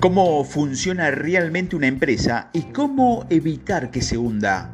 cómo 0.00 0.44
funciona 0.44 1.10
realmente 1.10 1.74
una 1.74 1.88
empresa 1.88 2.50
y 2.52 2.62
cómo 2.72 3.26
evitar 3.30 3.90
que 3.90 4.00
se 4.00 4.16
hunda. 4.16 4.72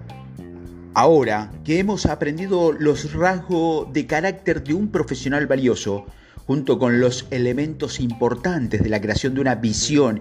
Ahora 0.92 1.50
que 1.64 1.78
hemos 1.78 2.04
aprendido 2.04 2.72
los 2.72 3.14
rasgos 3.14 3.90
de 3.92 4.06
carácter 4.06 4.62
de 4.62 4.74
un 4.74 4.88
profesional 4.88 5.46
valioso, 5.46 6.04
junto 6.46 6.78
con 6.78 7.00
los 7.00 7.26
elementos 7.30 8.00
importantes 8.00 8.82
de 8.82 8.90
la 8.90 9.00
creación 9.00 9.34
de 9.34 9.40
una 9.40 9.54
visión 9.54 10.20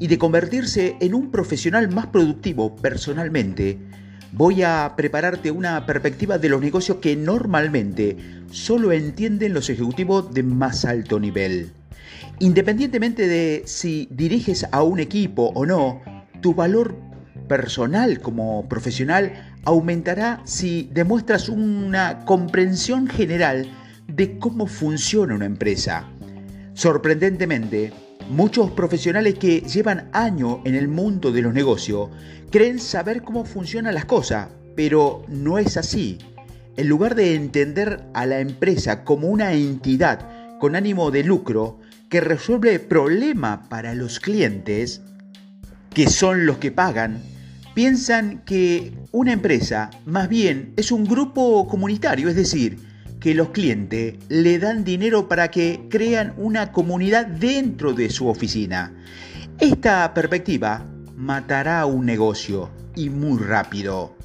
y 0.00 0.08
de 0.08 0.18
convertirse 0.18 0.96
en 1.00 1.14
un 1.14 1.30
profesional 1.30 1.88
más 1.88 2.08
productivo 2.08 2.74
personalmente, 2.74 3.78
voy 4.32 4.64
a 4.64 4.94
prepararte 4.96 5.52
una 5.52 5.86
perspectiva 5.86 6.38
de 6.38 6.48
los 6.48 6.60
negocios 6.60 6.98
que 6.98 7.14
normalmente 7.14 8.16
solo 8.50 8.90
entienden 8.90 9.54
los 9.54 9.70
ejecutivos 9.70 10.34
de 10.34 10.42
más 10.42 10.84
alto 10.84 11.20
nivel. 11.20 11.72
Independientemente 12.42 13.28
de 13.28 13.64
si 13.66 14.08
diriges 14.10 14.66
a 14.72 14.82
un 14.82 14.98
equipo 14.98 15.52
o 15.54 15.66
no, 15.66 16.00
tu 16.40 16.54
valor 16.54 16.96
personal 17.46 18.20
como 18.20 18.66
profesional 18.66 19.58
aumentará 19.66 20.40
si 20.44 20.88
demuestras 20.90 21.50
una 21.50 22.24
comprensión 22.24 23.08
general 23.08 23.70
de 24.08 24.38
cómo 24.38 24.66
funciona 24.66 25.34
una 25.34 25.44
empresa. 25.44 26.08
Sorprendentemente, 26.72 27.92
muchos 28.30 28.70
profesionales 28.70 29.34
que 29.34 29.60
llevan 29.60 30.08
años 30.14 30.60
en 30.64 30.76
el 30.76 30.88
mundo 30.88 31.32
de 31.32 31.42
los 31.42 31.52
negocios 31.52 32.08
creen 32.50 32.78
saber 32.78 33.20
cómo 33.20 33.44
funcionan 33.44 33.92
las 33.92 34.06
cosas, 34.06 34.48
pero 34.74 35.24
no 35.28 35.58
es 35.58 35.76
así. 35.76 36.16
En 36.78 36.88
lugar 36.88 37.16
de 37.16 37.34
entender 37.34 38.02
a 38.14 38.24
la 38.24 38.40
empresa 38.40 39.04
como 39.04 39.28
una 39.28 39.52
entidad 39.52 40.58
con 40.58 40.74
ánimo 40.74 41.10
de 41.10 41.22
lucro 41.22 41.78
que 42.10 42.20
resuelve 42.20 42.80
problemas 42.80 43.68
para 43.68 43.94
los 43.94 44.18
clientes, 44.18 45.00
que 45.94 46.08
son 46.08 46.44
los 46.44 46.58
que 46.58 46.72
pagan, 46.72 47.22
piensan 47.72 48.42
que 48.44 48.92
una 49.12 49.32
empresa 49.32 49.90
más 50.06 50.28
bien 50.28 50.74
es 50.76 50.90
un 50.90 51.04
grupo 51.04 51.68
comunitario, 51.68 52.28
es 52.28 52.34
decir, 52.34 52.78
que 53.20 53.34
los 53.34 53.50
clientes 53.50 54.16
le 54.28 54.58
dan 54.58 54.82
dinero 54.82 55.28
para 55.28 55.52
que 55.52 55.86
crean 55.88 56.34
una 56.36 56.72
comunidad 56.72 57.26
dentro 57.26 57.92
de 57.92 58.10
su 58.10 58.26
oficina. 58.26 58.92
Esta 59.60 60.12
perspectiva 60.12 60.84
matará 61.14 61.86
un 61.86 62.06
negocio 62.06 62.70
y 62.96 63.08
muy 63.08 63.38
rápido. 63.38 64.16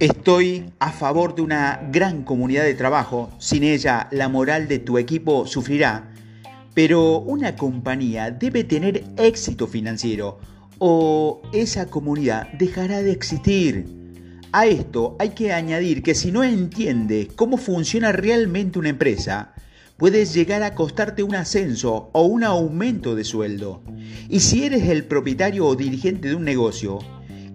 Estoy 0.00 0.72
a 0.78 0.90
favor 0.90 1.34
de 1.34 1.42
una 1.42 1.88
gran 1.92 2.24
comunidad 2.24 2.64
de 2.64 2.74
trabajo, 2.74 3.30
sin 3.38 3.62
ella 3.62 4.08
la 4.10 4.28
moral 4.28 4.66
de 4.66 4.78
tu 4.78 4.96
equipo 4.96 5.46
sufrirá, 5.46 6.09
pero 6.74 7.18
una 7.20 7.56
compañía 7.56 8.30
debe 8.30 8.64
tener 8.64 9.04
éxito 9.16 9.66
financiero 9.66 10.38
o 10.78 11.42
esa 11.52 11.86
comunidad 11.86 12.48
dejará 12.52 13.02
de 13.02 13.12
existir. 13.12 13.84
A 14.52 14.66
esto 14.66 15.16
hay 15.18 15.30
que 15.30 15.52
añadir 15.52 16.02
que 16.02 16.14
si 16.14 16.32
no 16.32 16.42
entiendes 16.42 17.28
cómo 17.36 17.56
funciona 17.56 18.12
realmente 18.12 18.78
una 18.78 18.88
empresa, 18.88 19.54
puedes 19.96 20.32
llegar 20.32 20.62
a 20.62 20.74
costarte 20.74 21.22
un 21.22 21.34
ascenso 21.34 22.08
o 22.12 22.22
un 22.22 22.42
aumento 22.42 23.14
de 23.14 23.22
sueldo. 23.22 23.82
Y 24.28 24.40
si 24.40 24.64
eres 24.64 24.88
el 24.88 25.04
propietario 25.04 25.66
o 25.66 25.76
dirigente 25.76 26.28
de 26.28 26.34
un 26.34 26.44
negocio 26.44 26.98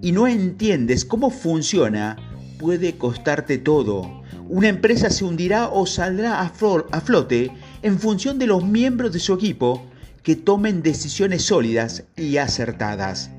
y 0.01 0.11
no 0.11 0.27
entiendes 0.27 1.03
cómo 1.03 1.31
funciona, 1.31 2.17
puede 2.59 2.97
costarte 2.97 3.57
todo. 3.57 4.21
Una 4.47 4.67
empresa 4.67 5.09
se 5.09 5.25
hundirá 5.25 5.69
o 5.69 5.87
saldrá 5.87 6.39
a, 6.41 6.49
flote 6.49 7.49
en 7.81 7.99
función 7.99 8.39
de 8.39 8.47
los 8.47 8.63
miembros 8.63 9.13
de 9.13 9.19
su 9.19 9.33
equipo 9.33 9.85
que 10.23 10.35
tomen 10.35 10.81
decisiones 10.81 11.43
sólidas 11.43 12.03
y 12.15 12.37
acertadas. 12.37 13.29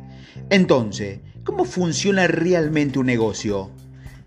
Entonces, 0.51 1.21
¿Cómo 1.47 1.65
funciona 1.65 2.27
realmente 2.27 2.99
un 2.99 3.07
negocio? 3.07 3.71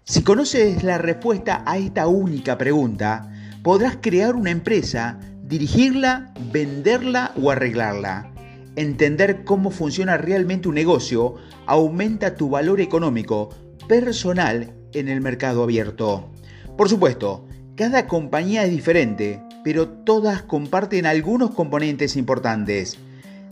Si 0.06 0.24
conoces 0.24 0.84
la 0.84 0.98
respuesta 0.98 1.64
a 1.66 1.78
esta 1.78 2.08
única 2.08 2.58
pregunta, 2.58 3.30
podrás 3.62 3.98
crear 4.02 4.38
una 4.38 4.52
empresa, 4.52 5.20
dirigirla, 5.44 6.34
venderla 6.54 7.34
o 7.36 7.52
arreglarla. 7.52 8.32
Entender 8.78 9.44
cómo 9.44 9.70
funciona 9.70 10.16
realmente 10.16 10.70
un 10.70 10.76
negocio 10.76 11.36
aumenta 11.66 12.36
tu 12.36 12.50
valor 12.50 12.80
económico 12.80 13.50
personal 13.90 14.74
en 14.94 15.10
el 15.10 15.20
mercado 15.20 15.64
abierto. 15.64 16.32
Por 16.78 16.88
supuesto, 16.88 17.49
cada 17.80 18.08
compañía 18.08 18.66
es 18.66 18.72
diferente, 18.72 19.42
pero 19.64 19.88
todas 19.88 20.42
comparten 20.42 21.06
algunos 21.06 21.52
componentes 21.52 22.18
importantes. 22.18 22.98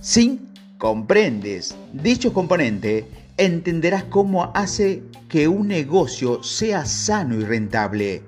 Si 0.01 0.41
comprendes 0.77 1.77
dichos 1.93 2.33
componentes, 2.33 3.05
entenderás 3.37 4.03
cómo 4.03 4.51
hace 4.53 5.01
que 5.29 5.47
un 5.47 5.69
negocio 5.69 6.43
sea 6.43 6.85
sano 6.85 7.35
y 7.35 7.45
rentable. 7.45 8.21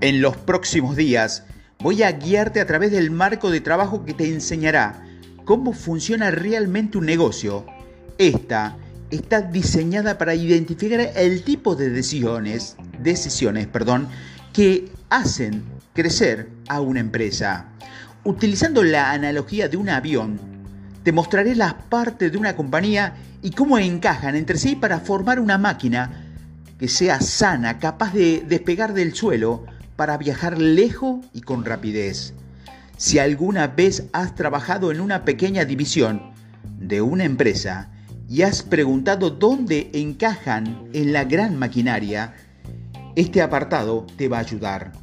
En 0.00 0.20
los 0.22 0.36
próximos 0.38 0.96
días 0.96 1.44
voy 1.78 2.02
a 2.02 2.10
guiarte 2.10 2.60
a 2.60 2.66
través 2.66 2.90
del 2.90 3.12
marco 3.12 3.52
de 3.52 3.60
trabajo 3.60 4.04
que 4.04 4.14
te 4.14 4.26
enseñará 4.26 5.06
cómo 5.44 5.72
funciona 5.72 6.32
realmente 6.32 6.98
un 6.98 7.06
negocio. 7.06 7.64
Esta 8.18 8.76
está 9.12 9.40
diseñada 9.40 10.18
para 10.18 10.34
identificar 10.34 11.12
el 11.14 11.44
tipo 11.44 11.76
de 11.76 11.90
decisiones, 11.90 12.74
decisiones, 13.00 13.68
perdón, 13.68 14.08
que 14.52 14.90
hacen 15.12 15.62
crecer 15.92 16.48
a 16.68 16.80
una 16.80 17.00
empresa. 17.00 17.66
Utilizando 18.24 18.82
la 18.82 19.12
analogía 19.12 19.68
de 19.68 19.76
un 19.76 19.90
avión, 19.90 20.40
te 21.02 21.12
mostraré 21.12 21.54
las 21.54 21.74
partes 21.74 22.32
de 22.32 22.38
una 22.38 22.56
compañía 22.56 23.16
y 23.42 23.50
cómo 23.50 23.78
encajan 23.78 24.36
entre 24.36 24.56
sí 24.56 24.74
para 24.74 25.00
formar 25.00 25.38
una 25.38 25.58
máquina 25.58 26.30
que 26.78 26.88
sea 26.88 27.20
sana, 27.20 27.78
capaz 27.78 28.14
de 28.14 28.42
despegar 28.48 28.94
del 28.94 29.14
suelo 29.14 29.66
para 29.96 30.16
viajar 30.16 30.58
lejos 30.58 31.26
y 31.34 31.42
con 31.42 31.66
rapidez. 31.66 32.32
Si 32.96 33.18
alguna 33.18 33.66
vez 33.66 34.04
has 34.14 34.34
trabajado 34.34 34.90
en 34.90 35.00
una 35.00 35.26
pequeña 35.26 35.66
división 35.66 36.32
de 36.78 37.02
una 37.02 37.24
empresa 37.24 37.90
y 38.30 38.42
has 38.42 38.62
preguntado 38.62 39.28
dónde 39.28 39.90
encajan 39.92 40.88
en 40.94 41.12
la 41.12 41.24
gran 41.24 41.58
maquinaria, 41.58 42.32
este 43.14 43.42
apartado 43.42 44.06
te 44.16 44.28
va 44.28 44.38
a 44.38 44.40
ayudar. 44.40 45.01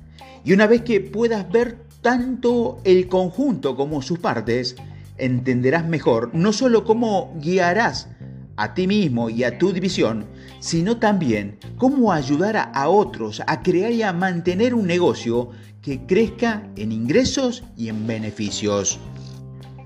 Y 0.50 0.54
una 0.54 0.66
vez 0.66 0.82
que 0.82 1.00
puedas 1.00 1.48
ver 1.52 1.78
tanto 2.02 2.82
el 2.84 3.08
conjunto 3.08 3.76
como 3.76 4.02
sus 4.02 4.18
partes, 4.18 4.76
entenderás 5.20 5.88
mejor 5.88 6.32
no 6.34 6.54
solo 6.54 6.86
cómo 6.86 7.38
guiarás 7.40 8.08
a 8.56 8.74
ti 8.74 8.88
mismo 8.88 9.30
y 9.30 9.44
a 9.44 9.60
tu 9.60 9.72
división, 9.72 10.26
sino 10.60 10.98
también 10.98 11.60
cómo 11.78 12.12
ayudar 12.12 12.72
a, 12.74 12.90
otros 12.90 13.44
a 13.46 13.62
crear 13.62 13.92
y 13.92 14.02
a 14.02 14.12
mantener 14.12 14.74
un 14.74 14.88
negocio 14.88 15.52
que 15.84 16.08
crezca 16.08 16.68
en 16.76 16.94
ingresos 16.94 17.64
y 17.78 17.90
en 17.90 18.08
beneficios. 18.08 18.98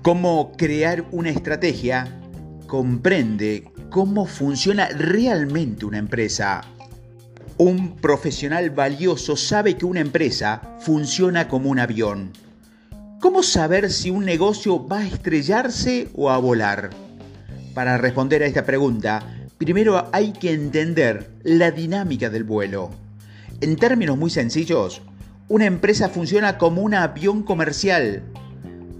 Cómo 0.00 0.52
crear 0.56 1.04
una 1.12 1.28
estrategia 1.28 2.22
comprende 2.68 3.70
cómo 3.90 4.24
funciona 4.24 4.88
realmente 4.88 5.84
una 5.84 5.98
empresa. 5.98 6.62
Un 7.56 7.94
profesional 7.94 8.70
valioso 8.70 9.36
sabe 9.36 9.76
que 9.76 9.86
una 9.86 10.00
empresa 10.00 10.76
funciona 10.80 11.46
como 11.46 11.70
un 11.70 11.78
avión. 11.78 12.32
¿Cómo 13.20 13.44
saber 13.44 13.92
si 13.92 14.10
un 14.10 14.24
negocio 14.24 14.84
va 14.88 14.98
a 14.98 15.06
estrellarse 15.06 16.08
o 16.16 16.30
a 16.30 16.38
volar? 16.38 16.90
Para 17.72 17.96
responder 17.96 18.42
a 18.42 18.46
esta 18.46 18.66
pregunta, 18.66 19.46
primero 19.56 20.08
hay 20.12 20.32
que 20.32 20.52
entender 20.52 21.30
la 21.44 21.70
dinámica 21.70 22.28
del 22.28 22.42
vuelo. 22.42 22.90
En 23.60 23.76
términos 23.76 24.18
muy 24.18 24.30
sencillos, 24.30 25.02
una 25.48 25.66
empresa 25.66 26.08
funciona 26.08 26.58
como 26.58 26.82
un 26.82 26.94
avión 26.94 27.44
comercial. 27.44 28.24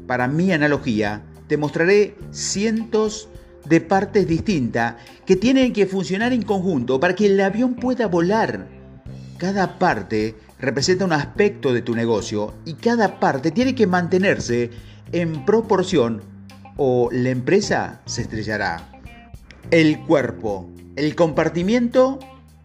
Para 0.07 0.29
mi 0.29 0.53
analogía, 0.53 1.23
te 1.49 1.57
mostraré 1.57 2.17
cientos 2.31 3.29
de 3.65 3.81
partes 3.81 4.27
distintas 4.27 4.97
que 5.27 5.37
tienen 5.37 5.73
que 5.73 5.87
funcionar 5.87 6.33
en 6.33 6.43
conjunto 6.43 7.01
para 7.01 7.15
que 7.15 7.27
el 7.27 7.41
avión 7.41 7.75
pueda 7.75 8.07
volar. 8.07 8.67
Cada 9.39 9.79
parte 9.79 10.37
representa 10.59 11.05
un 11.05 11.13
aspecto 11.13 11.73
de 11.73 11.83
tu 11.83 11.95
negocio 11.95 12.55
y 12.65 12.75
cada 12.75 13.21
parte 13.21 13.51
tiene 13.51 13.75
que 13.75 13.87
mantenerse 13.87 14.71
en 15.13 15.45
proporción 15.45 16.23
o 16.77 17.09
la 17.13 17.31
empresa 17.31 18.01
se 18.07 18.23
estrellará. 18.23 18.89
El 19.71 20.01
cuerpo, 20.01 20.69
el 20.97 21.15
compartimiento 21.15 22.19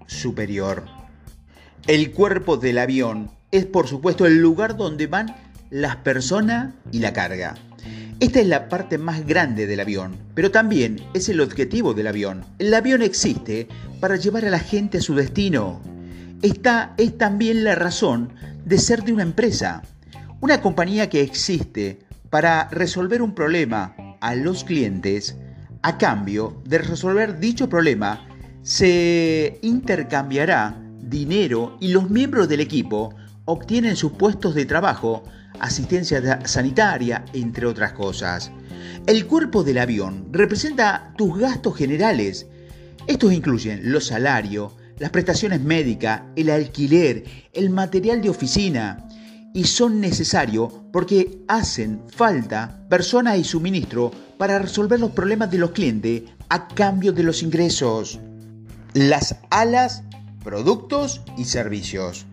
superior. 0.07 0.85
El 1.87 2.11
cuerpo 2.11 2.57
del 2.57 2.77
avión 2.77 3.31
es 3.51 3.65
por 3.65 3.87
supuesto 3.87 4.25
el 4.25 4.39
lugar 4.39 4.77
donde 4.77 5.07
van 5.07 5.35
las 5.69 5.97
personas 5.97 6.73
y 6.91 6.99
la 6.99 7.13
carga. 7.13 7.55
Esta 8.21 8.41
es 8.41 8.47
la 8.47 8.67
parte 8.67 8.97
más 8.97 9.25
grande 9.25 9.65
del 9.65 9.79
avión, 9.79 10.17
pero 10.35 10.51
también 10.51 10.99
es 11.13 11.29
el 11.29 11.39
objetivo 11.39 11.93
del 11.93 12.07
avión. 12.07 12.43
El 12.59 12.73
avión 12.73 13.01
existe 13.01 13.69
para 14.01 14.17
llevar 14.17 14.43
a 14.43 14.49
la 14.49 14.59
gente 14.59 14.97
a 14.97 15.01
su 15.01 15.15
destino. 15.15 15.79
Esta 16.41 16.95
es 16.97 17.17
también 17.17 17.63
la 17.63 17.75
razón 17.75 18.33
de 18.65 18.77
ser 18.77 19.03
de 19.05 19.13
una 19.13 19.23
empresa. 19.23 19.83
Una 20.41 20.59
compañía 20.59 21.09
que 21.09 21.21
existe 21.21 21.99
para 22.29 22.67
resolver 22.71 23.21
un 23.21 23.33
problema 23.33 23.95
a 24.19 24.35
los 24.35 24.65
clientes, 24.65 25.37
a 25.81 25.97
cambio 25.97 26.61
de 26.65 26.79
resolver 26.79 27.39
dicho 27.39 27.69
problema, 27.69 28.27
se 28.63 29.59
intercambiará 29.61 30.77
dinero 31.01 31.77
y 31.79 31.93
los 31.93 32.09
miembros 32.09 32.49
del 32.49 32.59
equipo 32.59 33.15
obtienen 33.49 33.95
sus 33.95 34.11
puestos 34.11 34.53
de 34.53 34.65
trabajo, 34.65 35.23
asistencia 35.59 36.45
sanitaria, 36.45 37.25
entre 37.33 37.65
otras 37.65 37.93
cosas. 37.93 38.51
El 39.07 39.25
cuerpo 39.25 39.63
del 39.63 39.79
avión 39.79 40.27
representa 40.31 41.13
tus 41.17 41.39
gastos 41.39 41.75
generales. 41.75 42.45
Estos 43.07 43.33
incluyen 43.33 43.91
los 43.91 44.05
salarios, 44.05 44.73
las 44.99 45.09
prestaciones 45.09 45.61
médicas, 45.61 46.21
el 46.35 46.51
alquiler, 46.51 47.23
el 47.51 47.71
material 47.71 48.21
de 48.21 48.29
oficina, 48.29 49.07
y 49.51 49.63
son 49.63 49.99
necesarios 49.99 50.71
porque 50.93 51.41
hacen 51.47 52.03
falta 52.07 52.85
personas 52.87 53.39
y 53.39 53.43
suministro 53.43 54.11
para 54.37 54.59
resolver 54.59 54.99
los 54.99 55.11
problemas 55.11 55.49
de 55.49 55.57
los 55.57 55.71
clientes 55.71 56.21
a 56.49 56.67
cambio 56.67 57.13
de 57.13 57.23
los 57.23 57.41
ingresos. 57.41 58.19
Las 58.93 59.37
alas, 59.49 60.03
productos 60.43 61.21
y 61.35 61.45
servicios. 61.45 62.27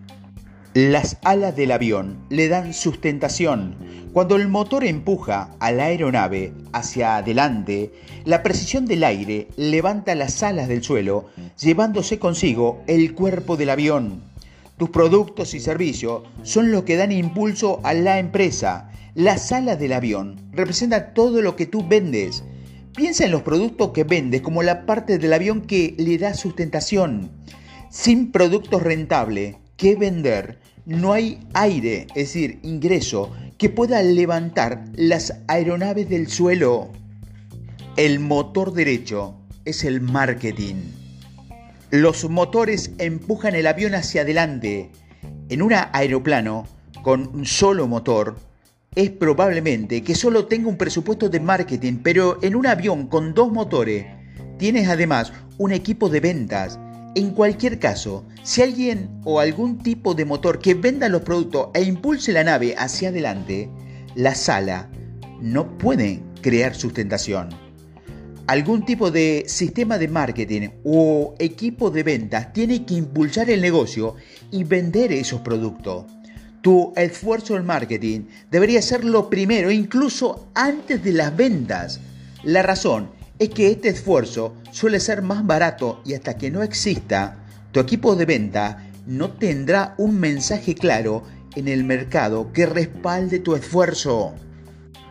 Las 0.76 1.16
alas 1.22 1.56
del 1.56 1.72
avión 1.72 2.18
le 2.28 2.48
dan 2.48 2.74
sustentación. 2.74 3.76
Cuando 4.12 4.36
el 4.36 4.46
motor 4.46 4.84
empuja 4.84 5.56
a 5.58 5.72
la 5.72 5.84
aeronave 5.84 6.52
hacia 6.74 7.16
adelante, 7.16 7.94
la 8.26 8.42
precisión 8.42 8.84
del 8.84 9.02
aire 9.02 9.48
levanta 9.56 10.14
las 10.14 10.42
alas 10.42 10.68
del 10.68 10.82
suelo, 10.84 11.30
llevándose 11.58 12.18
consigo 12.18 12.82
el 12.88 13.14
cuerpo 13.14 13.56
del 13.56 13.70
avión. 13.70 14.20
Tus 14.76 14.90
productos 14.90 15.54
y 15.54 15.60
servicios 15.60 16.24
son 16.42 16.70
los 16.70 16.82
que 16.82 16.96
dan 16.96 17.10
impulso 17.10 17.80
a 17.82 17.94
la 17.94 18.18
empresa. 18.18 18.90
Las 19.14 19.52
alas 19.52 19.78
del 19.78 19.94
avión 19.94 20.36
representan 20.52 21.14
todo 21.14 21.40
lo 21.40 21.56
que 21.56 21.64
tú 21.64 21.88
vendes. 21.88 22.44
Piensa 22.94 23.24
en 23.24 23.30
los 23.30 23.40
productos 23.40 23.92
que 23.92 24.04
vendes 24.04 24.42
como 24.42 24.62
la 24.62 24.84
parte 24.84 25.16
del 25.16 25.32
avión 25.32 25.62
que 25.62 25.94
le 25.96 26.18
da 26.18 26.34
sustentación. 26.34 27.30
Sin 27.88 28.30
productos 28.30 28.82
rentables 28.82 29.56
que 29.76 29.96
vender, 29.96 30.58
no 30.84 31.12
hay 31.12 31.40
aire, 31.54 32.06
es 32.14 32.32
decir, 32.32 32.58
ingreso, 32.62 33.30
que 33.58 33.70
pueda 33.70 34.02
levantar 34.02 34.84
las 34.94 35.34
aeronaves 35.48 36.08
del 36.08 36.28
suelo. 36.28 36.90
El 37.96 38.20
motor 38.20 38.72
derecho 38.72 39.34
es 39.64 39.84
el 39.84 40.00
marketing. 40.00 40.76
Los 41.90 42.28
motores 42.28 42.90
empujan 42.98 43.54
el 43.54 43.66
avión 43.66 43.94
hacia 43.94 44.22
adelante. 44.22 44.90
En 45.48 45.62
un 45.62 45.72
aeroplano 45.72 46.66
con 47.02 47.28
un 47.34 47.46
solo 47.46 47.86
motor, 47.86 48.36
es 48.96 49.10
probablemente 49.10 50.02
que 50.02 50.14
solo 50.14 50.46
tenga 50.46 50.68
un 50.68 50.78
presupuesto 50.78 51.28
de 51.28 51.38
marketing, 51.38 51.98
pero 52.02 52.38
en 52.42 52.56
un 52.56 52.66
avión 52.66 53.06
con 53.06 53.34
dos 53.34 53.52
motores, 53.52 54.06
tienes 54.58 54.88
además 54.88 55.32
un 55.58 55.72
equipo 55.72 56.08
de 56.08 56.20
ventas. 56.20 56.78
En 57.16 57.30
cualquier 57.30 57.80
caso, 57.80 58.24
si 58.44 58.62
alguien 58.62 59.10
o 59.24 59.40
algún 59.40 59.78
tipo 59.78 60.14
de 60.14 60.24
motor 60.24 60.60
que 60.60 60.74
venda 60.74 61.08
los 61.08 61.22
productos 61.22 61.70
e 61.74 61.82
impulse 61.82 62.32
la 62.32 62.44
nave 62.44 62.76
hacia 62.78 63.08
adelante, 63.08 63.68
la 64.14 64.36
sala 64.36 64.88
no 65.40 65.76
puede 65.78 66.22
crear 66.40 66.76
sustentación 66.76 67.66
algún 68.46 68.84
tipo 68.84 69.10
de 69.10 69.44
sistema 69.48 69.98
de 69.98 70.08
marketing 70.08 70.68
o 70.84 71.34
equipo 71.38 71.90
de 71.90 72.02
ventas 72.02 72.52
tiene 72.52 72.84
que 72.84 72.94
impulsar 72.94 73.50
el 73.50 73.60
negocio 73.60 74.14
y 74.50 74.64
vender 74.64 75.12
esos 75.12 75.40
productos. 75.40 76.04
Tu 76.62 76.92
esfuerzo 76.96 77.56
en 77.56 77.66
marketing 77.66 78.26
debería 78.50 78.82
ser 78.82 79.04
lo 79.04 79.28
primero, 79.30 79.70
incluso 79.70 80.48
antes 80.54 81.02
de 81.02 81.12
las 81.12 81.36
ventas. 81.36 82.00
La 82.42 82.62
razón 82.62 83.10
es 83.38 83.50
que 83.50 83.70
este 83.70 83.88
esfuerzo 83.88 84.54
suele 84.70 85.00
ser 85.00 85.22
más 85.22 85.46
barato 85.46 86.00
y 86.04 86.14
hasta 86.14 86.38
que 86.38 86.50
no 86.50 86.62
exista, 86.62 87.44
tu 87.72 87.80
equipo 87.80 88.16
de 88.16 88.24
venta 88.24 88.88
no 89.06 89.32
tendrá 89.32 89.94
un 89.98 90.18
mensaje 90.18 90.74
claro 90.74 91.22
en 91.54 91.68
el 91.68 91.84
mercado 91.84 92.52
que 92.52 92.66
respalde 92.66 93.38
tu 93.38 93.54
esfuerzo. 93.54 94.34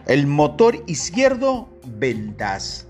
El 0.08 0.28
motor 0.28 0.84
izquierdo, 0.88 1.70
ventas. 1.86 2.88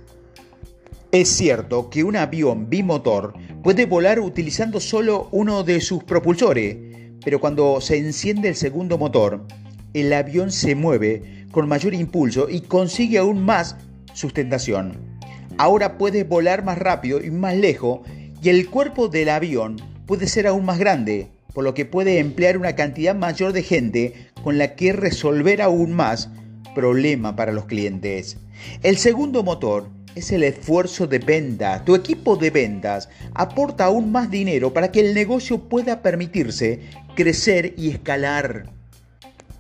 Es 1.11 1.29
cierto 1.29 1.89
que 1.89 2.03
un 2.03 2.15
avión 2.15 2.69
bimotor 2.69 3.33
puede 3.63 3.85
volar 3.85 4.19
utilizando 4.19 4.79
solo 4.79 5.29
uno 5.31 5.63
de 5.63 5.79
sus 5.79 6.03
propulsores, 6.03 6.77
pero 7.23 7.39
cuando 7.39 7.79
se 7.79 7.97
enciende 7.97 8.49
el 8.49 8.55
segundo 8.55 8.97
motor, 8.97 9.45
el 9.93 10.11
avión 10.11 10.51
se 10.51 10.75
mueve 10.75 11.45
con 11.51 11.69
mayor 11.69 11.93
impulso 11.93 12.49
y 12.49 12.61
consigue 12.61 13.17
aún 13.17 13.43
más 13.43 13.77
sustentación. 14.13 15.04
Ahora 15.57 15.97
puede 15.97 16.23
volar 16.23 16.63
más 16.63 16.77
rápido 16.77 17.23
y 17.23 17.31
más 17.31 17.55
lejos 17.55 18.01
y 18.41 18.49
el 18.49 18.69
cuerpo 18.69 19.07
del 19.07 19.29
avión 19.29 19.77
puede 20.05 20.27
ser 20.27 20.47
aún 20.47 20.65
más 20.65 20.77
grande, 20.77 21.29
por 21.53 21.63
lo 21.63 21.73
que 21.73 21.85
puede 21.85 22.19
emplear 22.19 22.57
una 22.57 22.75
cantidad 22.75 23.15
mayor 23.15 23.53
de 23.53 23.63
gente 23.63 24.13
con 24.43 24.57
la 24.57 24.75
que 24.75 24.91
resolver 24.91 25.61
aún 25.61 25.93
más 25.93 26.29
problema 26.75 27.35
para 27.35 27.53
los 27.53 27.65
clientes. 27.65 28.37
El 28.83 28.97
segundo 28.97 29.43
motor 29.43 29.89
es 30.15 30.31
el 30.31 30.43
esfuerzo 30.43 31.07
de 31.07 31.19
venta. 31.19 31.83
Tu 31.85 31.95
equipo 31.95 32.35
de 32.35 32.49
ventas 32.49 33.09
aporta 33.33 33.85
aún 33.85 34.11
más 34.11 34.29
dinero 34.29 34.73
para 34.73 34.91
que 34.91 34.99
el 34.99 35.13
negocio 35.13 35.69
pueda 35.69 36.01
permitirse 36.01 36.81
crecer 37.15 37.73
y 37.77 37.89
escalar. 37.89 38.69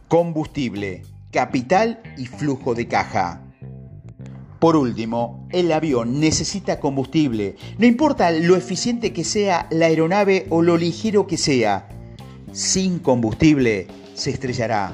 Combustible, 0.09 1.03
capital 1.31 2.01
y 2.17 2.25
flujo 2.25 2.75
de 2.75 2.87
caja. 2.87 3.44
Por 4.65 4.77
último, 4.77 5.47
el 5.51 5.71
avión 5.71 6.19
necesita 6.19 6.79
combustible. 6.79 7.55
No 7.77 7.85
importa 7.85 8.31
lo 8.31 8.55
eficiente 8.55 9.13
que 9.13 9.23
sea 9.23 9.67
la 9.69 9.85
aeronave 9.85 10.47
o 10.49 10.63
lo 10.63 10.75
ligero 10.75 11.27
que 11.27 11.37
sea. 11.37 11.87
Sin 12.51 12.97
combustible 12.97 13.85
se 14.15 14.31
estrellará. 14.31 14.91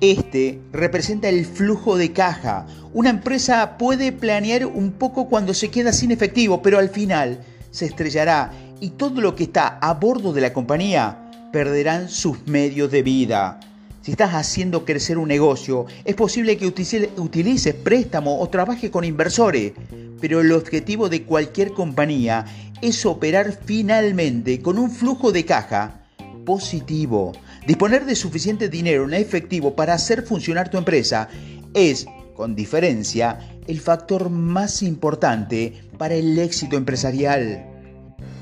Este 0.00 0.60
representa 0.70 1.28
el 1.28 1.44
flujo 1.44 1.96
de 1.96 2.12
caja. 2.12 2.68
Una 2.92 3.10
empresa 3.10 3.78
puede 3.78 4.12
planear 4.12 4.64
un 4.64 4.92
poco 4.92 5.28
cuando 5.28 5.54
se 5.54 5.70
queda 5.70 5.92
sin 5.92 6.12
efectivo, 6.12 6.62
pero 6.62 6.78
al 6.78 6.88
final 6.88 7.40
se 7.72 7.86
estrellará 7.86 8.52
y 8.78 8.90
todo 8.90 9.20
lo 9.20 9.34
que 9.34 9.42
está 9.42 9.76
a 9.80 9.94
bordo 9.94 10.32
de 10.32 10.40
la 10.40 10.52
compañía 10.52 11.48
perderán 11.52 12.08
sus 12.08 12.46
medios 12.46 12.92
de 12.92 13.02
vida. 13.02 13.58
Si 14.04 14.10
estás 14.10 14.34
haciendo 14.34 14.84
crecer 14.84 15.16
un 15.16 15.28
negocio, 15.28 15.86
es 16.04 16.14
posible 16.14 16.58
que 16.58 16.66
utilices 16.66 17.74
préstamo 17.74 18.38
o 18.38 18.50
trabaje 18.50 18.90
con 18.90 19.02
inversores, 19.02 19.72
pero 20.20 20.42
el 20.42 20.52
objetivo 20.52 21.08
de 21.08 21.22
cualquier 21.22 21.72
compañía 21.72 22.44
es 22.82 23.06
operar 23.06 23.58
finalmente 23.64 24.60
con 24.60 24.78
un 24.78 24.90
flujo 24.90 25.32
de 25.32 25.46
caja 25.46 26.02
positivo. 26.44 27.32
Disponer 27.66 28.04
de 28.04 28.14
suficiente 28.14 28.68
dinero 28.68 29.04
en 29.04 29.14
efectivo 29.14 29.74
para 29.74 29.94
hacer 29.94 30.22
funcionar 30.22 30.68
tu 30.68 30.76
empresa 30.76 31.30
es, 31.72 32.04
con 32.34 32.54
diferencia, 32.54 33.38
el 33.66 33.80
factor 33.80 34.28
más 34.28 34.82
importante 34.82 35.80
para 35.96 36.14
el 36.14 36.38
éxito 36.38 36.76
empresarial. 36.76 37.64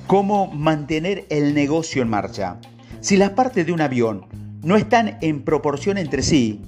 ¿Cómo 0.09 0.49
mantener 0.49 1.25
el 1.29 1.55
negocio 1.55 2.03
en 2.03 2.09
marcha? 2.09 2.59
Si 3.01 3.17
las 3.17 3.31
partes 3.31 3.65
de 3.65 3.73
un 3.73 3.81
avión 3.81 4.42
no 4.63 4.77
están 4.77 5.19
en 5.21 5.43
proporción 5.43 5.99
entre 5.99 6.23
sí, 6.23 6.61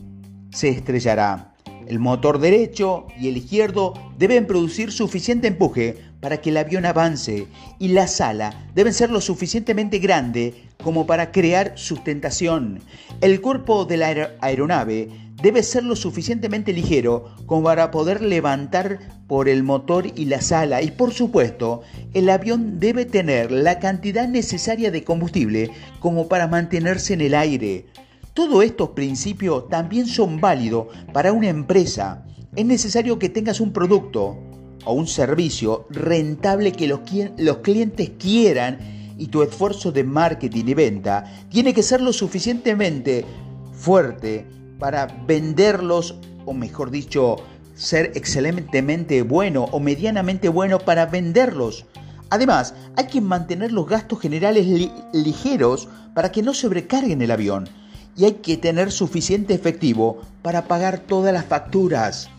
se 0.50 0.68
estrellará. 0.68 1.54
El 1.86 1.98
motor 1.98 2.38
derecho 2.38 3.06
y 3.18 3.28
el 3.28 3.36
izquierdo 3.36 3.94
deben 4.18 4.46
producir 4.46 4.90
suficiente 4.90 5.48
empuje 5.48 5.98
para 6.24 6.40
que 6.40 6.48
el 6.48 6.56
avión 6.56 6.86
avance 6.86 7.48
y 7.78 7.88
la 7.88 8.06
sala 8.06 8.70
deben 8.74 8.94
ser 8.94 9.10
lo 9.10 9.20
suficientemente 9.20 9.98
grande 9.98 10.54
como 10.82 11.04
para 11.04 11.32
crear 11.32 11.72
sustentación. 11.74 12.80
El 13.20 13.42
cuerpo 13.42 13.84
de 13.84 13.98
la 13.98 14.30
aeronave 14.40 15.10
debe 15.42 15.62
ser 15.62 15.84
lo 15.84 15.94
suficientemente 15.94 16.72
ligero 16.72 17.36
como 17.44 17.64
para 17.64 17.90
poder 17.90 18.22
levantar 18.22 19.00
por 19.26 19.50
el 19.50 19.64
motor 19.64 20.06
y 20.16 20.24
la 20.24 20.40
sala 20.40 20.80
y 20.80 20.92
por 20.92 21.12
supuesto 21.12 21.82
el 22.14 22.30
avión 22.30 22.80
debe 22.80 23.04
tener 23.04 23.52
la 23.52 23.78
cantidad 23.78 24.26
necesaria 24.26 24.90
de 24.90 25.04
combustible 25.04 25.72
como 26.00 26.26
para 26.26 26.48
mantenerse 26.48 27.12
en 27.12 27.20
el 27.20 27.34
aire. 27.34 27.84
Todos 28.32 28.64
estos 28.64 28.88
principios 28.92 29.68
también 29.68 30.06
son 30.06 30.40
válidos 30.40 30.86
para 31.12 31.34
una 31.34 31.50
empresa. 31.50 32.24
Es 32.56 32.64
necesario 32.64 33.18
que 33.18 33.28
tengas 33.28 33.60
un 33.60 33.74
producto 33.74 34.38
o 34.84 34.92
un 34.92 35.06
servicio 35.06 35.86
rentable 35.90 36.72
que 36.72 36.86
los, 36.86 37.00
los 37.36 37.58
clientes 37.58 38.12
quieran 38.18 38.78
y 39.18 39.28
tu 39.28 39.42
esfuerzo 39.42 39.92
de 39.92 40.04
marketing 40.04 40.64
y 40.66 40.74
venta 40.74 41.24
tiene 41.48 41.72
que 41.72 41.82
ser 41.82 42.00
lo 42.00 42.12
suficientemente 42.12 43.24
fuerte 43.72 44.46
para 44.78 45.06
venderlos, 45.26 46.16
o 46.44 46.52
mejor 46.52 46.90
dicho, 46.90 47.36
ser 47.74 48.12
excelentemente 48.14 49.22
bueno 49.22 49.64
o 49.72 49.80
medianamente 49.80 50.48
bueno 50.48 50.78
para 50.78 51.06
venderlos. 51.06 51.86
Además, 52.30 52.74
hay 52.96 53.06
que 53.06 53.20
mantener 53.20 53.72
los 53.72 53.88
gastos 53.88 54.20
generales 54.20 54.66
ligeros 55.12 55.88
para 56.14 56.32
que 56.32 56.42
no 56.42 56.54
sobrecarguen 56.54 57.22
el 57.22 57.30
avión 57.30 57.68
y 58.16 58.24
hay 58.24 58.34
que 58.34 58.56
tener 58.56 58.92
suficiente 58.92 59.54
efectivo 59.54 60.22
para 60.42 60.66
pagar 60.66 60.98
todas 61.00 61.32
las 61.32 61.44
facturas. 61.44 62.30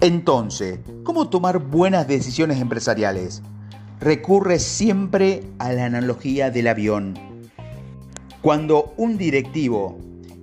Entonces, 0.00 0.78
¿cómo 1.04 1.30
tomar 1.30 1.58
buenas 1.58 2.06
decisiones 2.06 2.60
empresariales? 2.60 3.40
Recurre 3.98 4.58
siempre 4.58 5.44
a 5.58 5.72
la 5.72 5.86
analogía 5.86 6.50
del 6.50 6.68
avión. 6.68 7.18
Cuando 8.42 8.92
un 8.98 9.16
directivo 9.16 9.98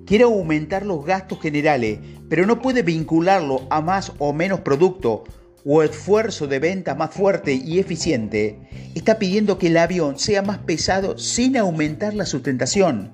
quiere 0.07 0.23
aumentar 0.23 0.87
los 0.87 1.05
gastos 1.05 1.39
generales, 1.39 1.99
pero 2.29 2.47
no 2.47 2.63
puede 2.63 2.81
vincularlo 2.81 3.61
a 3.69 3.79
más 3.79 4.11
o 4.17 4.33
menos 4.33 4.61
producto 4.61 5.23
o 5.63 5.83
esfuerzo 5.83 6.47
de 6.47 6.57
venta 6.57 6.95
más 6.95 7.11
fuerte 7.11 7.53
y 7.53 7.77
eficiente, 7.77 8.59
está 8.95 9.19
pidiendo 9.19 9.59
que 9.59 9.67
el 9.67 9.77
avión 9.77 10.17
sea 10.17 10.41
más 10.41 10.57
pesado 10.57 11.19
sin 11.19 11.57
aumentar 11.57 12.15
la 12.15 12.25
sustentación. 12.25 13.13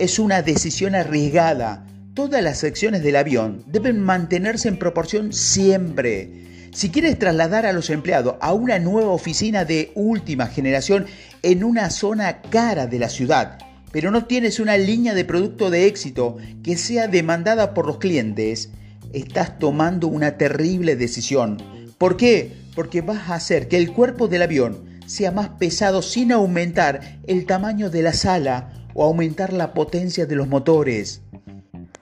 Es 0.00 0.18
una 0.18 0.42
decisión 0.42 0.96
arriesgada. 0.96 1.86
Todas 2.14 2.44
las 2.44 2.58
secciones 2.58 3.02
del 3.02 3.16
avión 3.16 3.64
deben 3.66 4.00
mantenerse 4.00 4.68
en 4.68 4.78
proporción 4.78 5.32
siempre. 5.32 6.70
Si 6.72 6.90
quieres 6.90 7.18
trasladar 7.18 7.66
a 7.66 7.72
los 7.72 7.90
empleados 7.90 8.36
a 8.40 8.52
una 8.52 8.78
nueva 8.78 9.10
oficina 9.10 9.64
de 9.64 9.90
última 9.96 10.46
generación 10.46 11.06
en 11.42 11.64
una 11.64 11.90
zona 11.90 12.40
cara 12.40 12.86
de 12.86 13.00
la 13.00 13.08
ciudad, 13.08 13.58
pero 13.90 14.12
no 14.12 14.26
tienes 14.26 14.60
una 14.60 14.76
línea 14.76 15.12
de 15.12 15.24
producto 15.24 15.70
de 15.70 15.86
éxito 15.86 16.36
que 16.62 16.76
sea 16.76 17.08
demandada 17.08 17.74
por 17.74 17.84
los 17.84 17.98
clientes, 17.98 18.70
estás 19.12 19.58
tomando 19.58 20.06
una 20.06 20.38
terrible 20.38 20.94
decisión. 20.94 21.60
¿Por 21.98 22.16
qué? 22.16 22.52
Porque 22.76 23.00
vas 23.00 23.28
a 23.28 23.34
hacer 23.34 23.66
que 23.66 23.76
el 23.76 23.92
cuerpo 23.92 24.28
del 24.28 24.42
avión 24.42 25.00
sea 25.06 25.32
más 25.32 25.48
pesado 25.48 26.00
sin 26.00 26.30
aumentar 26.30 27.18
el 27.26 27.44
tamaño 27.44 27.90
de 27.90 28.02
la 28.02 28.12
sala 28.12 28.86
o 28.94 29.02
aumentar 29.02 29.52
la 29.52 29.74
potencia 29.74 30.26
de 30.26 30.36
los 30.36 30.46
motores. 30.46 31.20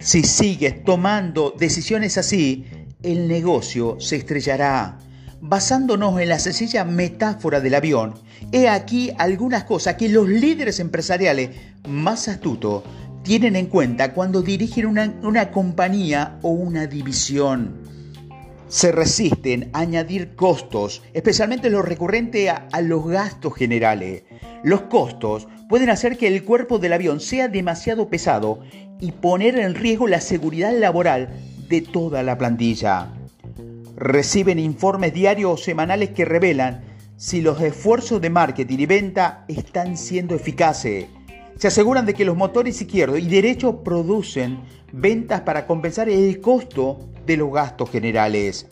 Si 0.02 0.24
sigues 0.24 0.82
tomando 0.82 1.54
decisiones 1.56 2.18
así, 2.18 2.64
el 3.04 3.28
negocio 3.28 4.00
se 4.00 4.16
estrellará. 4.16 4.98
Basándonos 5.40 6.20
en 6.20 6.28
la 6.28 6.40
sencilla 6.40 6.84
metáfora 6.84 7.60
del 7.60 7.76
avión, 7.76 8.14
he 8.50 8.68
aquí 8.68 9.12
algunas 9.16 9.62
cosas 9.62 9.94
que 9.94 10.08
los 10.08 10.28
líderes 10.28 10.80
empresariales 10.80 11.50
más 11.88 12.26
astutos 12.26 12.82
tienen 13.22 13.54
en 13.54 13.66
cuenta 13.66 14.12
cuando 14.12 14.42
dirigen 14.42 14.86
una, 14.86 15.50
compañía 15.52 16.40
o 16.42 16.50
una 16.50 16.88
división. 16.88 17.82
Se 18.66 18.90
resisten 18.90 19.70
a 19.72 19.80
añadir 19.80 20.34
costos, 20.34 21.02
especialmente 21.12 21.70
lo 21.70 21.80
recurrente 21.80 22.50
a 22.50 22.80
los 22.80 23.06
gastos 23.06 23.54
generales. 23.54 24.24
Los 24.64 24.82
costos 24.82 25.46
pueden 25.72 25.88
hacer 25.88 26.18
que 26.18 26.28
el 26.28 26.44
cuerpo 26.44 26.78
del 26.78 26.92
avión 26.92 27.18
sea 27.18 27.48
demasiado 27.48 28.10
pesado 28.10 28.60
y 29.00 29.12
poner 29.12 29.58
en 29.58 29.74
riesgo 29.74 30.06
la 30.06 30.20
seguridad 30.20 30.70
laboral 30.78 31.30
de 31.70 31.80
toda 31.80 32.22
la 32.22 32.36
plantilla. 32.36 33.10
Reciben 33.96 34.58
informes 34.58 35.14
diarios 35.14 35.50
o 35.50 35.56
semanales 35.56 36.10
que 36.10 36.26
revelan 36.26 36.84
si 37.16 37.40
los 37.40 37.58
esfuerzos 37.62 38.20
de 38.20 38.28
marketing 38.28 38.80
y 38.80 38.84
venta 38.84 39.46
están 39.48 39.96
siendo 39.96 40.34
eficaces. 40.34 41.06
Se 41.56 41.68
aseguran 41.68 42.04
de 42.04 42.12
que 42.12 42.26
los 42.26 42.36
motores 42.36 42.78
izquierdo 42.82 43.16
y 43.16 43.22
derecho 43.22 43.82
producen 43.82 44.60
ventas 44.92 45.40
para 45.40 45.66
compensar 45.66 46.10
el 46.10 46.38
costo 46.42 47.08
de 47.24 47.38
los 47.38 47.50
gastos 47.50 47.88
generales. 47.88 48.66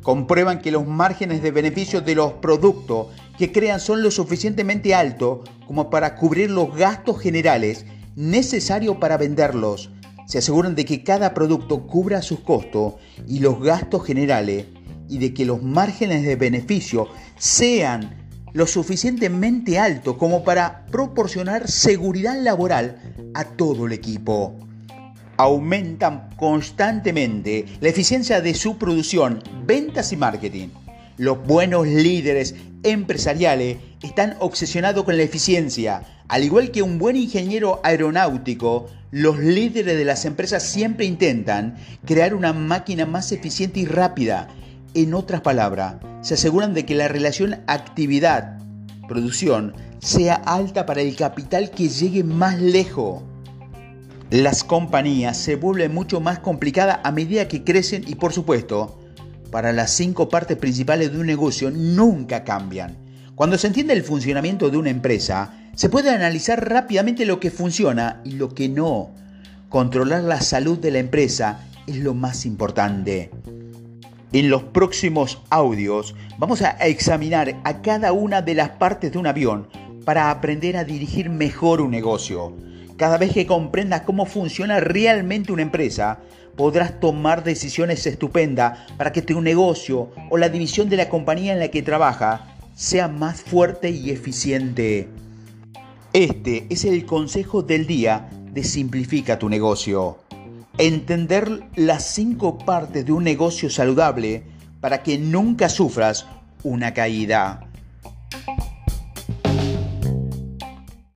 Comprueban 0.00 0.60
que 0.60 0.70
los 0.70 0.86
márgenes 0.86 1.42
de 1.42 1.50
beneficio 1.50 2.02
de 2.02 2.14
los 2.14 2.34
productos 2.34 3.08
que 3.38 3.52
crean 3.52 3.80
son 3.80 4.02
lo 4.02 4.10
suficientemente 4.10 4.94
altos 4.94 5.48
como 5.66 5.90
para 5.90 6.16
cubrir 6.16 6.50
los 6.50 6.74
gastos 6.74 7.20
generales 7.20 7.86
necesarios 8.14 8.96
para 8.96 9.16
venderlos 9.16 9.90
se 10.26 10.38
aseguran 10.38 10.74
de 10.74 10.84
que 10.84 11.04
cada 11.04 11.34
producto 11.34 11.86
cubra 11.86 12.20
sus 12.20 12.40
costos 12.40 12.94
y 13.26 13.38
los 13.38 13.62
gastos 13.62 14.04
generales 14.04 14.66
y 15.08 15.18
de 15.18 15.32
que 15.32 15.44
los 15.44 15.62
márgenes 15.62 16.24
de 16.24 16.36
beneficio 16.36 17.08
sean 17.38 18.26
lo 18.52 18.66
suficientemente 18.66 19.78
altos 19.78 20.16
como 20.16 20.42
para 20.42 20.86
proporcionar 20.86 21.68
seguridad 21.68 22.40
laboral 22.42 23.00
a 23.34 23.44
todo 23.44 23.86
el 23.86 23.92
equipo. 23.92 24.56
Aumentan 25.36 26.30
constantemente 26.36 27.66
la 27.80 27.90
eficiencia 27.90 28.40
de 28.40 28.54
su 28.54 28.78
producción, 28.78 29.42
ventas 29.64 30.12
y 30.12 30.16
marketing. 30.16 30.68
Los 31.18 31.46
buenos 31.46 31.86
líderes 31.86 32.54
empresariales 32.86 33.78
están 34.02 34.36
obsesionados 34.40 35.04
con 35.04 35.16
la 35.16 35.22
eficiencia. 35.22 36.02
Al 36.28 36.44
igual 36.44 36.70
que 36.70 36.82
un 36.82 36.98
buen 36.98 37.16
ingeniero 37.16 37.80
aeronáutico, 37.82 38.88
los 39.10 39.38
líderes 39.38 39.96
de 39.96 40.04
las 40.04 40.24
empresas 40.24 40.62
siempre 40.62 41.06
intentan 41.06 41.76
crear 42.04 42.34
una 42.34 42.52
máquina 42.52 43.06
más 43.06 43.32
eficiente 43.32 43.80
y 43.80 43.86
rápida. 43.86 44.48
En 44.94 45.14
otras 45.14 45.40
palabras, 45.40 45.96
se 46.22 46.34
aseguran 46.34 46.74
de 46.74 46.86
que 46.86 46.94
la 46.94 47.08
relación 47.08 47.62
actividad-producción 47.66 49.74
sea 49.98 50.34
alta 50.34 50.86
para 50.86 51.00
el 51.00 51.16
capital 51.16 51.70
que 51.70 51.88
llegue 51.88 52.22
más 52.24 52.60
lejos. 52.60 53.22
Las 54.30 54.64
compañías 54.64 55.36
se 55.36 55.56
vuelven 55.56 55.94
mucho 55.94 56.20
más 56.20 56.40
complicadas 56.40 56.98
a 57.04 57.12
medida 57.12 57.48
que 57.48 57.62
crecen 57.62 58.04
y 58.06 58.16
por 58.16 58.32
supuesto, 58.32 58.98
para 59.50 59.72
las 59.72 59.92
cinco 59.92 60.28
partes 60.28 60.56
principales 60.56 61.12
de 61.12 61.18
un 61.18 61.26
negocio 61.26 61.70
nunca 61.70 62.44
cambian. 62.44 62.96
Cuando 63.34 63.58
se 63.58 63.66
entiende 63.66 63.92
el 63.92 64.02
funcionamiento 64.02 64.70
de 64.70 64.76
una 64.76 64.90
empresa, 64.90 65.52
se 65.74 65.88
puede 65.88 66.10
analizar 66.10 66.68
rápidamente 66.68 67.26
lo 67.26 67.38
que 67.38 67.50
funciona 67.50 68.20
y 68.24 68.32
lo 68.32 68.54
que 68.54 68.68
no. 68.68 69.10
Controlar 69.68 70.22
la 70.22 70.40
salud 70.40 70.78
de 70.78 70.90
la 70.90 70.98
empresa 70.98 71.60
es 71.86 71.96
lo 71.96 72.14
más 72.14 72.46
importante. 72.46 73.30
En 74.32 74.50
los 74.50 74.62
próximos 74.62 75.42
audios 75.50 76.14
vamos 76.38 76.62
a 76.62 76.70
examinar 76.70 77.60
a 77.64 77.82
cada 77.82 78.12
una 78.12 78.42
de 78.42 78.54
las 78.54 78.70
partes 78.70 79.12
de 79.12 79.18
un 79.18 79.26
avión 79.26 79.68
para 80.04 80.30
aprender 80.30 80.76
a 80.76 80.84
dirigir 80.84 81.30
mejor 81.30 81.80
un 81.80 81.90
negocio. 81.90 82.54
Cada 82.96 83.18
vez 83.18 83.32
que 83.32 83.46
comprendas 83.46 84.02
cómo 84.02 84.24
funciona 84.24 84.80
realmente 84.80 85.52
una 85.52 85.62
empresa, 85.62 86.18
podrás 86.56 86.98
tomar 86.98 87.44
decisiones 87.44 88.06
estupendas 88.06 88.78
para 88.96 89.12
que 89.12 89.20
tu 89.20 89.40
negocio 89.42 90.10
o 90.30 90.38
la 90.38 90.48
división 90.48 90.88
de 90.88 90.96
la 90.96 91.10
compañía 91.10 91.52
en 91.52 91.58
la 91.58 91.68
que 91.68 91.82
trabaja 91.82 92.56
sea 92.74 93.08
más 93.08 93.42
fuerte 93.42 93.90
y 93.90 94.10
eficiente. 94.10 95.08
Este 96.14 96.66
es 96.70 96.86
el 96.86 97.04
consejo 97.04 97.62
del 97.62 97.86
día 97.86 98.30
de 98.52 98.64
Simplifica 98.64 99.38
tu 99.38 99.50
negocio. 99.50 100.18
Entender 100.78 101.64
las 101.74 102.14
cinco 102.14 102.56
partes 102.56 103.04
de 103.04 103.12
un 103.12 103.24
negocio 103.24 103.68
saludable 103.68 104.44
para 104.80 105.02
que 105.02 105.18
nunca 105.18 105.68
sufras 105.68 106.26
una 106.62 106.94
caída. 106.94 107.65